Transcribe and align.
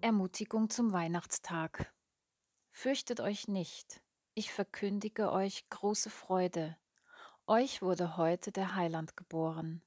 Ermutigung 0.00 0.70
zum 0.70 0.92
Weihnachtstag. 0.92 1.92
Fürchtet 2.70 3.18
euch 3.20 3.48
nicht, 3.48 4.00
ich 4.34 4.52
verkündige 4.52 5.32
euch 5.32 5.68
große 5.70 6.08
Freude. 6.08 6.76
Euch 7.48 7.82
wurde 7.82 8.16
heute 8.16 8.52
der 8.52 8.76
Heiland 8.76 9.16
geboren. 9.16 9.82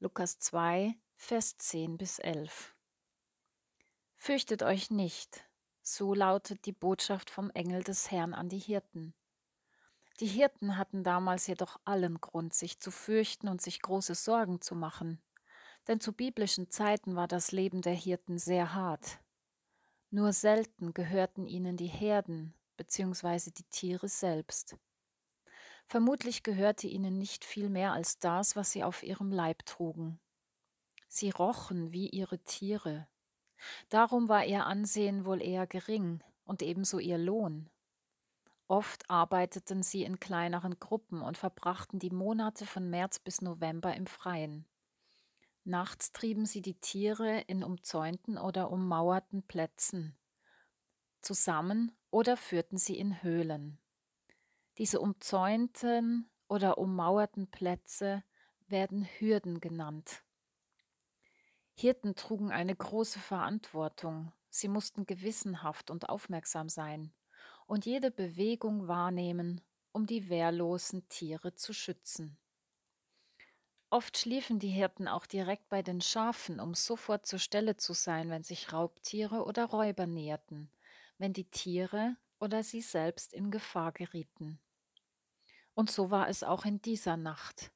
Lukas 0.00 0.38
2, 0.38 0.94
Vers 1.14 1.56
10 1.56 1.96
bis 1.96 2.18
11. 2.18 2.76
Fürchtet 4.16 4.62
euch 4.62 4.90
nicht, 4.90 5.48
so 5.80 6.12
lautet 6.12 6.66
die 6.66 6.72
Botschaft 6.72 7.30
vom 7.30 7.48
Engel 7.50 7.82
des 7.82 8.10
Herrn 8.10 8.34
an 8.34 8.50
die 8.50 8.58
Hirten. 8.58 9.14
Die 10.20 10.26
Hirten 10.26 10.76
hatten 10.76 11.04
damals 11.04 11.46
jedoch 11.46 11.80
allen 11.86 12.20
Grund, 12.20 12.52
sich 12.52 12.80
zu 12.80 12.90
fürchten 12.90 13.48
und 13.48 13.62
sich 13.62 13.80
große 13.80 14.14
Sorgen 14.14 14.60
zu 14.60 14.74
machen, 14.74 15.22
denn 15.88 16.00
zu 16.00 16.12
biblischen 16.12 16.70
Zeiten 16.70 17.16
war 17.16 17.28
das 17.28 17.52
Leben 17.52 17.82
der 17.82 17.94
Hirten 17.94 18.38
sehr 18.38 18.74
hart. 18.74 19.20
Nur 20.10 20.32
selten 20.32 20.94
gehörten 20.94 21.46
ihnen 21.46 21.76
die 21.76 21.86
Herden 21.86 22.54
bzw. 22.76 23.50
die 23.50 23.64
Tiere 23.64 24.08
selbst. 24.08 24.76
Vermutlich 25.86 26.42
gehörte 26.42 26.88
ihnen 26.88 27.18
nicht 27.18 27.44
viel 27.44 27.68
mehr 27.68 27.92
als 27.92 28.18
das, 28.18 28.56
was 28.56 28.72
sie 28.72 28.82
auf 28.82 29.02
ihrem 29.02 29.30
Leib 29.30 29.64
trugen. 29.66 30.18
Sie 31.08 31.30
rochen 31.30 31.92
wie 31.92 32.08
ihre 32.08 32.38
Tiere. 32.40 33.06
Darum 33.88 34.28
war 34.28 34.44
ihr 34.44 34.66
Ansehen 34.66 35.24
wohl 35.24 35.40
eher 35.40 35.66
gering 35.66 36.22
und 36.44 36.62
ebenso 36.62 36.98
ihr 36.98 37.18
Lohn. 37.18 37.70
Oft 38.68 39.08
arbeiteten 39.08 39.84
sie 39.84 40.02
in 40.02 40.18
kleineren 40.18 40.78
Gruppen 40.80 41.22
und 41.22 41.38
verbrachten 41.38 42.00
die 42.00 42.10
Monate 42.10 42.66
von 42.66 42.90
März 42.90 43.20
bis 43.20 43.40
November 43.40 43.94
im 43.94 44.06
Freien. 44.06 44.66
Nachts 45.68 46.12
trieben 46.12 46.46
sie 46.46 46.62
die 46.62 46.78
Tiere 46.78 47.40
in 47.40 47.64
umzäunten 47.64 48.38
oder 48.38 48.70
ummauerten 48.70 49.42
Plätzen 49.42 50.16
zusammen 51.26 51.90
oder 52.12 52.36
führten 52.36 52.78
sie 52.78 52.96
in 52.96 53.20
Höhlen. 53.20 53.80
Diese 54.78 55.00
umzäunten 55.00 56.30
oder 56.46 56.78
ummauerten 56.78 57.50
Plätze 57.50 58.22
werden 58.68 59.08
Hürden 59.18 59.58
genannt. 59.58 60.22
Hirten 61.72 62.14
trugen 62.14 62.52
eine 62.52 62.76
große 62.76 63.18
Verantwortung. 63.18 64.32
Sie 64.48 64.68
mussten 64.68 65.04
gewissenhaft 65.04 65.90
und 65.90 66.08
aufmerksam 66.08 66.68
sein 66.68 67.12
und 67.66 67.86
jede 67.86 68.12
Bewegung 68.12 68.86
wahrnehmen, 68.86 69.60
um 69.90 70.06
die 70.06 70.28
wehrlosen 70.28 71.08
Tiere 71.08 71.56
zu 71.56 71.72
schützen. 71.72 72.38
Oft 73.88 74.18
schliefen 74.18 74.58
die 74.58 74.68
Hirten 74.68 75.06
auch 75.06 75.26
direkt 75.26 75.68
bei 75.68 75.80
den 75.80 76.00
Schafen, 76.00 76.58
um 76.58 76.74
sofort 76.74 77.24
zur 77.24 77.38
Stelle 77.38 77.76
zu 77.76 77.92
sein, 77.92 78.30
wenn 78.30 78.42
sich 78.42 78.72
Raubtiere 78.72 79.44
oder 79.44 79.66
Räuber 79.66 80.06
näherten, 80.06 80.70
wenn 81.18 81.32
die 81.32 81.48
Tiere 81.48 82.16
oder 82.40 82.64
sie 82.64 82.80
selbst 82.80 83.32
in 83.32 83.50
Gefahr 83.52 83.92
gerieten. 83.92 84.58
Und 85.74 85.90
so 85.90 86.10
war 86.10 86.28
es 86.28 86.42
auch 86.42 86.64
in 86.64 86.82
dieser 86.82 87.16
Nacht. 87.16 87.70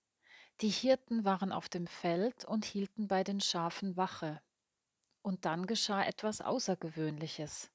Die 0.62 0.68
Hirten 0.68 1.24
waren 1.24 1.52
auf 1.52 1.68
dem 1.68 1.86
Feld 1.86 2.44
und 2.44 2.64
hielten 2.64 3.06
bei 3.06 3.22
den 3.22 3.40
Schafen 3.40 3.96
Wache. 3.96 4.42
Und 5.22 5.44
dann 5.44 5.66
geschah 5.66 6.02
etwas 6.02 6.40
Außergewöhnliches. 6.40 7.70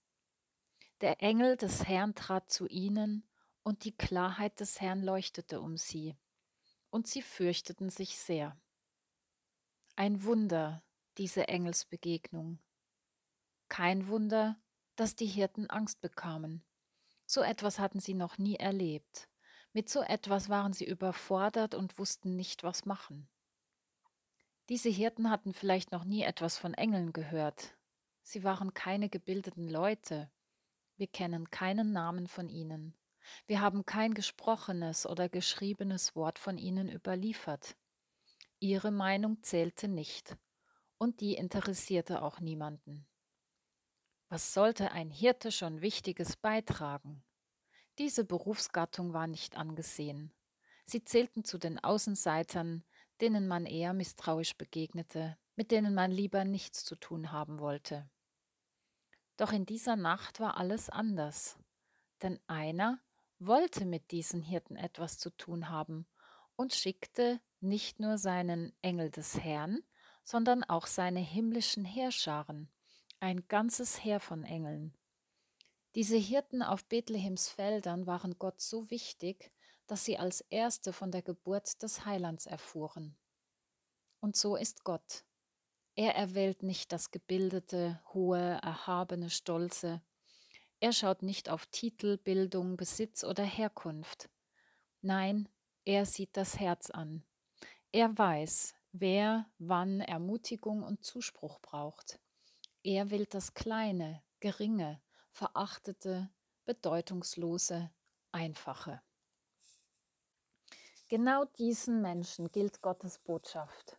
Der 1.01 1.22
Engel 1.22 1.56
des 1.57 1.85
Herrn 1.88 2.16
trat 2.16 2.51
zu 2.51 2.68
ihnen, 2.68 3.24
und 3.63 3.84
die 3.84 3.95
Klarheit 3.95 4.59
des 4.59 4.81
Herrn 4.81 5.01
leuchtete 5.01 5.59
um 5.59 5.78
sie 5.78 6.16
und 6.95 7.07
sie 7.07 7.22
fürchteten 7.22 7.89
sich 7.89 8.17
sehr. 8.17 8.57
Ein 9.97 10.23
Wunder, 10.23 10.81
diese 11.17 11.50
Engelsbegegnung. 11.50 12.59
Kein 13.67 14.07
Wunder, 14.07 14.57
dass 14.95 15.13
die 15.13 15.25
Hirten 15.25 15.69
Angst 15.69 16.00
bekamen. 16.00 16.63
So 17.25 17.41
etwas 17.41 17.79
hatten 17.79 18.00
sie 18.00 18.13
noch 18.13 18.38
nie 18.38 18.56
erlebt. 18.56 19.28
Mit 19.73 19.89
so 19.89 20.03
etwas 20.03 20.47
waren 20.47 20.72
sie 20.72 20.85
überfordert 20.85 21.75
und 21.75 22.00
wussten 22.00 22.38
nicht, 22.38 22.63
was 22.63 22.85
machen. 22.85 23.27
Diese 24.69 24.88
Hirten 24.88 25.29
hatten 25.29 25.53
vielleicht 25.53 25.91
noch 25.91 26.06
nie 26.06 26.23
etwas 26.23 26.57
von 26.57 26.73
Engeln 26.73 27.12
gehört. 27.12 27.75
Sie 28.22 28.45
waren 28.45 28.73
keine 28.73 29.09
gebildeten 29.09 29.67
Leute. 29.67 30.31
Wir 30.95 31.07
kennen 31.07 31.50
keinen 31.50 31.91
Namen 31.91 32.29
von 32.29 32.47
ihnen. 32.47 32.97
Wir 33.47 33.62
haben 33.62 33.86
kein 33.86 34.13
gesprochenes 34.13 35.06
oder 35.06 35.30
geschriebenes 35.30 36.16
Wort 36.16 36.40
von 36.40 36.58
ihnen 36.58 36.90
überliefert. 36.90 37.75
Ihre 38.59 38.91
Meinung 38.91 39.41
zählte 39.44 39.88
nicht, 39.88 40.38
und 40.97 41.19
die 41.22 41.36
interessierte 41.36 42.22
auch 42.22 42.40
niemanden. 42.40 43.06
Was 44.30 44.53
sollte 44.53 44.91
ein 44.91 45.12
Hirte 45.12 45.52
schon 45.52 45.81
Wichtiges 45.81 46.36
beitragen? 46.36 47.24
Diese 48.00 48.25
Berufsgattung 48.25 49.13
war 49.13 49.28
nicht 49.28 49.56
angesehen. 49.56 50.34
Sie 50.86 51.03
zählten 51.03 51.44
zu 51.44 51.57
den 51.57 51.80
Außenseitern, 51.80 52.84
denen 53.22 53.47
man 53.47 53.66
eher 53.66 53.94
misstrauisch 53.94 54.57
begegnete, 54.57 55.38
mit 55.56 55.72
denen 55.72 55.94
man 55.94 56.12
lieber 56.12 56.44
nichts 56.44 56.84
zu 56.84 56.96
tun 56.96 57.31
haben 57.31 57.59
wollte. 57.59 58.09
Doch 59.38 59.52
in 59.52 59.66
dieser 59.66 59.96
Nacht 59.96 60.40
war 60.40 60.57
alles 60.57 60.90
anders, 60.90 61.57
denn 62.22 62.40
einer 62.47 63.00
wollte 63.40 63.85
mit 63.85 64.12
diesen 64.12 64.41
Hirten 64.41 64.75
etwas 64.75 65.18
zu 65.18 65.29
tun 65.29 65.69
haben 65.69 66.07
und 66.56 66.73
schickte 66.73 67.40
nicht 67.59 68.00
nur 68.00 68.18
seinen 68.18 68.73
Engel 68.81 69.12
des 69.12 69.40
Herrn, 69.40 69.84
sondern 70.23 70.63
auch 70.63 70.88
seine 70.88 71.19
himmlischen 71.19 71.85
Heerscharen, 71.85 72.69
ein 73.19 73.47
ganzes 73.47 74.03
Heer 74.03 74.19
von 74.19 74.44
Engeln. 74.44 74.94
Diese 75.95 76.18
Hirten 76.18 76.62
auf 76.62 76.85
Bethlehems 76.85 77.47
Feldern 77.47 78.06
waren 78.06 78.38
Gott 78.38 78.59
so 78.59 78.90
wichtig, 78.90 79.51
dass 79.88 80.03
sie 80.03 80.18
als 80.18 80.41
Erste 80.41 80.91
von 80.91 81.12
der 81.12 81.22
Geburt 81.22 81.81
des 81.84 82.06
Heilands 82.06 82.45
erfuhren. 82.45 83.16
Und 84.19 84.35
so 84.35 84.56
ist 84.56 84.84
Gott. 84.84 85.24
Er 85.95 86.16
erwählt 86.16 86.63
nicht 86.63 86.91
das 86.91 87.12
gebildete, 87.12 88.01
hohe, 88.13 88.59
erhabene, 88.62 89.29
stolze, 89.29 90.01
er 90.85 90.94
schaut 90.94 91.23
nicht 91.23 91.50
auf 91.50 91.66
Titel, 91.66 92.16
Bildung, 92.16 92.78
Besitz 92.78 93.24
oder 93.24 93.44
Herkunft. 93.44 94.30
Nein, 95.01 95.50
er 95.83 96.06
sieht 96.06 96.38
das 96.38 96.59
Herz 96.59 96.92
an. 96.92 97.24
Er 97.92 98.15
weiß, 98.15 98.75
wer 98.92 99.50
wann 99.57 100.00
Ermutigung 100.00 100.83
und 100.83 101.04
Zuspruch 101.04 101.59
braucht. 101.59 102.19
Er 102.83 103.09
will 103.09 103.25
das 103.25 103.56
Kleine, 103.56 104.21
Geringe, 104.39 105.01
Verachtete, 105.31 106.30
Bedeutungslose, 106.65 107.89
Einfache. 108.31 109.01
Genau 111.09 111.45
diesen 111.45 112.04
Menschen 112.04 112.51
gilt 112.51 112.83
Gottes 112.83 113.18
Botschaft. 113.18 113.98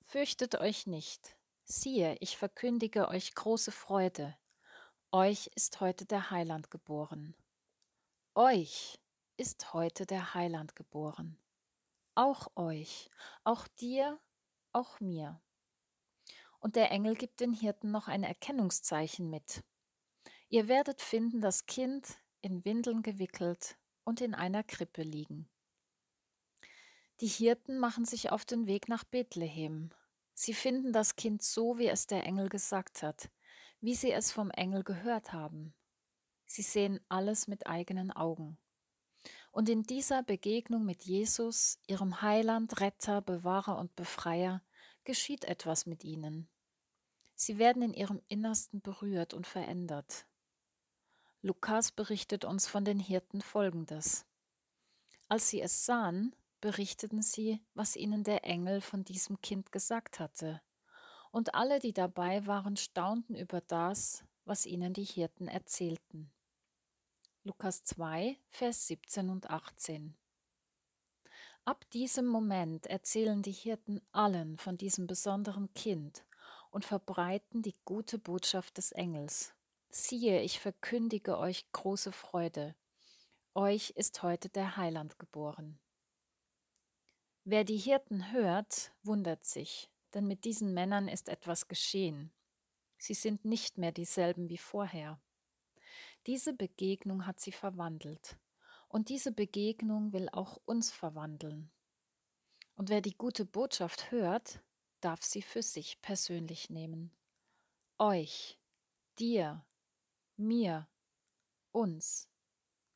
Fürchtet 0.00 0.54
euch 0.54 0.86
nicht. 0.86 1.36
Siehe, 1.64 2.16
ich 2.20 2.38
verkündige 2.38 3.08
euch 3.08 3.34
große 3.34 3.70
Freude, 3.70 4.34
euch 5.12 5.50
ist 5.54 5.80
heute 5.80 6.06
der 6.06 6.30
Heiland 6.30 6.70
geboren. 6.70 7.34
Euch 8.34 8.98
ist 9.36 9.74
heute 9.74 10.06
der 10.06 10.32
Heiland 10.32 10.74
geboren. 10.74 11.36
Auch 12.14 12.48
euch, 12.56 13.10
auch 13.44 13.68
dir, 13.68 14.18
auch 14.72 15.00
mir. 15.00 15.38
Und 16.60 16.76
der 16.76 16.90
Engel 16.90 17.14
gibt 17.14 17.40
den 17.40 17.52
Hirten 17.52 17.90
noch 17.90 18.08
ein 18.08 18.22
Erkennungszeichen 18.22 19.28
mit. 19.28 19.62
Ihr 20.48 20.68
werdet 20.68 21.02
finden 21.02 21.42
das 21.42 21.66
Kind 21.66 22.16
in 22.40 22.64
Windeln 22.64 23.02
gewickelt 23.02 23.76
und 24.04 24.22
in 24.22 24.34
einer 24.34 24.64
Krippe 24.64 25.02
liegen. 25.02 25.46
Die 27.20 27.28
Hirten 27.28 27.78
machen 27.78 28.06
sich 28.06 28.32
auf 28.32 28.46
den 28.46 28.66
Weg 28.66 28.88
nach 28.88 29.04
Bethlehem. 29.04 29.90
Sie 30.32 30.54
finden 30.54 30.94
das 30.94 31.16
Kind 31.16 31.42
so, 31.42 31.76
wie 31.76 31.88
es 31.88 32.06
der 32.06 32.24
Engel 32.24 32.48
gesagt 32.48 33.02
hat, 33.02 33.30
wie 33.82 33.94
sie 33.94 34.12
es 34.12 34.32
vom 34.32 34.50
Engel 34.50 34.84
gehört 34.84 35.32
haben. 35.32 35.74
Sie 36.46 36.62
sehen 36.62 37.00
alles 37.08 37.48
mit 37.48 37.66
eigenen 37.66 38.10
Augen. 38.10 38.56
Und 39.50 39.68
in 39.68 39.82
dieser 39.82 40.22
Begegnung 40.22 40.86
mit 40.86 41.02
Jesus, 41.02 41.78
ihrem 41.86 42.22
Heiland, 42.22 42.80
Retter, 42.80 43.20
Bewahrer 43.20 43.76
und 43.78 43.94
Befreier, 43.96 44.62
geschieht 45.04 45.44
etwas 45.44 45.84
mit 45.84 46.04
ihnen. 46.04 46.48
Sie 47.34 47.58
werden 47.58 47.82
in 47.82 47.92
ihrem 47.92 48.22
Innersten 48.28 48.80
berührt 48.80 49.34
und 49.34 49.46
verändert. 49.46 50.26
Lukas 51.42 51.90
berichtet 51.90 52.44
uns 52.44 52.68
von 52.68 52.84
den 52.84 53.00
Hirten 53.00 53.40
Folgendes. 53.40 54.24
Als 55.28 55.48
sie 55.48 55.60
es 55.60 55.84
sahen, 55.84 56.36
berichteten 56.60 57.20
sie, 57.20 57.60
was 57.74 57.96
ihnen 57.96 58.22
der 58.22 58.44
Engel 58.44 58.80
von 58.80 59.02
diesem 59.02 59.40
Kind 59.40 59.72
gesagt 59.72 60.20
hatte. 60.20 60.62
Und 61.32 61.54
alle, 61.54 61.80
die 61.80 61.92
dabei 61.92 62.46
waren, 62.46 62.76
staunten 62.76 63.34
über 63.34 63.60
das, 63.62 64.24
was 64.44 64.66
ihnen 64.66 64.92
die 64.92 65.04
Hirten 65.04 65.48
erzählten. 65.48 66.30
Lukas 67.42 67.82
2, 67.82 68.38
Vers 68.50 68.86
17 68.86 69.30
und 69.30 69.50
18. 69.50 70.14
Ab 71.64 71.88
diesem 71.90 72.26
Moment 72.26 72.86
erzählen 72.86 73.42
die 73.42 73.52
Hirten 73.52 74.00
allen 74.12 74.58
von 74.58 74.76
diesem 74.76 75.06
besonderen 75.06 75.72
Kind 75.74 76.24
und 76.70 76.84
verbreiten 76.84 77.62
die 77.62 77.76
gute 77.84 78.18
Botschaft 78.18 78.76
des 78.76 78.92
Engels. 78.92 79.54
Siehe, 79.90 80.42
ich 80.42 80.60
verkündige 80.60 81.38
euch 81.38 81.70
große 81.72 82.12
Freude. 82.12 82.74
Euch 83.54 83.90
ist 83.90 84.22
heute 84.22 84.48
der 84.48 84.76
Heiland 84.76 85.18
geboren. 85.18 85.78
Wer 87.44 87.64
die 87.64 87.76
Hirten 87.76 88.32
hört, 88.32 88.92
wundert 89.02 89.44
sich, 89.44 89.90
denn 90.14 90.26
mit 90.26 90.44
diesen 90.44 90.74
Männern 90.74 91.08
ist 91.08 91.28
etwas 91.28 91.68
geschehen. 91.68 92.32
Sie 92.98 93.14
sind 93.14 93.44
nicht 93.44 93.78
mehr 93.78 93.92
dieselben 93.92 94.48
wie 94.48 94.58
vorher. 94.58 95.20
Diese 96.26 96.52
Begegnung 96.52 97.26
hat 97.26 97.40
sie 97.40 97.52
verwandelt. 97.52 98.38
Und 98.88 99.08
diese 99.08 99.32
Begegnung 99.32 100.12
will 100.12 100.28
auch 100.30 100.60
uns 100.66 100.90
verwandeln. 100.90 101.72
Und 102.74 102.90
wer 102.90 103.00
die 103.00 103.16
gute 103.16 103.44
Botschaft 103.44 104.10
hört, 104.10 104.62
darf 105.00 105.22
sie 105.22 105.42
für 105.42 105.62
sich 105.62 106.00
persönlich 106.02 106.70
nehmen. 106.70 107.10
Euch, 107.98 108.58
dir, 109.18 109.64
mir, 110.36 110.88
uns 111.72 112.28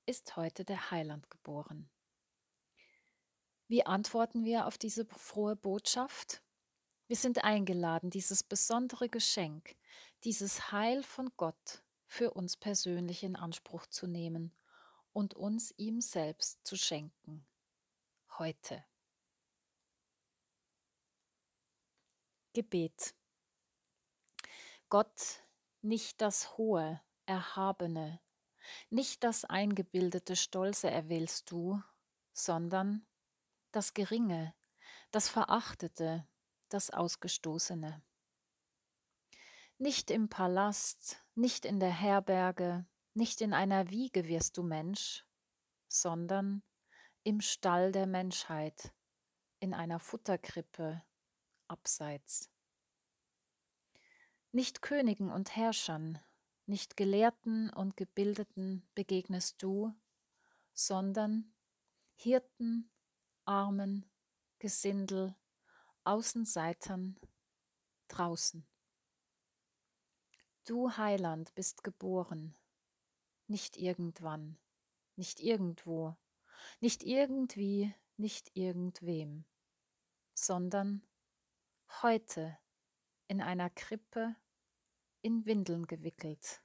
ist 0.06 0.36
heute 0.36 0.64
der 0.64 0.90
Heiland 0.90 1.30
geboren. 1.30 1.90
Wie 3.68 3.84
antworten 3.84 4.44
wir 4.44 4.66
auf 4.66 4.78
diese 4.78 5.04
frohe 5.06 5.56
Botschaft? 5.56 6.42
Wir 7.08 7.16
sind 7.16 7.44
eingeladen, 7.44 8.10
dieses 8.10 8.42
besondere 8.42 9.08
Geschenk, 9.08 9.76
dieses 10.24 10.72
Heil 10.72 11.04
von 11.04 11.30
Gott 11.36 11.84
für 12.04 12.32
uns 12.32 12.56
persönlich 12.56 13.22
in 13.22 13.36
Anspruch 13.36 13.86
zu 13.86 14.06
nehmen 14.08 14.52
und 15.12 15.34
uns 15.34 15.72
ihm 15.76 16.00
selbst 16.00 16.66
zu 16.66 16.76
schenken. 16.76 17.46
Heute. 18.38 18.84
Gebet. 22.52 23.14
Gott, 24.88 25.44
nicht 25.82 26.20
das 26.20 26.56
Hohe, 26.56 27.00
Erhabene, 27.26 28.20
nicht 28.90 29.22
das 29.24 29.44
eingebildete 29.44 30.36
Stolze 30.36 30.90
erwählst 30.90 31.50
du, 31.50 31.80
sondern 32.32 33.06
das 33.72 33.94
Geringe, 33.94 34.54
das 35.10 35.28
Verachtete, 35.28 36.26
das 36.68 36.90
Ausgestoßene. 36.90 38.02
Nicht 39.78 40.10
im 40.10 40.28
Palast, 40.28 41.22
nicht 41.34 41.64
in 41.64 41.80
der 41.80 41.90
Herberge, 41.90 42.86
nicht 43.14 43.40
in 43.40 43.52
einer 43.52 43.90
Wiege 43.90 44.26
wirst 44.26 44.56
du 44.56 44.62
Mensch, 44.62 45.24
sondern 45.88 46.62
im 47.24 47.40
Stall 47.40 47.92
der 47.92 48.06
Menschheit, 48.06 48.92
in 49.60 49.74
einer 49.74 49.98
Futterkrippe, 49.98 51.02
abseits. 51.68 52.50
Nicht 54.52 54.80
Königen 54.80 55.30
und 55.30 55.56
Herrschern, 55.56 56.18
nicht 56.66 56.96
Gelehrten 56.96 57.70
und 57.70 57.96
Gebildeten 57.96 58.88
begegnest 58.94 59.62
du, 59.62 59.94
sondern 60.72 61.54
Hirten 62.14 62.90
Armen, 63.44 64.10
Gesindel, 64.58 65.36
Außenseitern, 66.06 67.18
draußen. 68.06 68.64
Du 70.64 70.96
Heiland 70.96 71.52
bist 71.56 71.82
geboren, 71.82 72.56
nicht 73.48 73.76
irgendwann, 73.76 74.56
nicht 75.16 75.40
irgendwo, 75.40 76.16
nicht 76.78 77.02
irgendwie, 77.02 77.92
nicht 78.16 78.56
irgendwem, 78.56 79.46
sondern 80.32 81.04
heute 82.02 82.56
in 83.26 83.40
einer 83.40 83.68
Krippe 83.70 84.36
in 85.22 85.44
Windeln 85.44 85.88
gewickelt. 85.88 86.62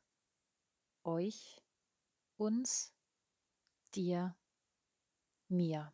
Euch, 1.04 1.64
uns, 2.38 2.94
dir, 3.96 4.38
mir. 5.48 5.92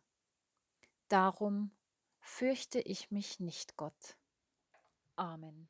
Darum 1.08 1.77
fürchte 2.28 2.80
ich 2.80 3.10
mich 3.10 3.40
nicht, 3.40 3.76
Gott. 3.76 4.16
Amen. 5.16 5.68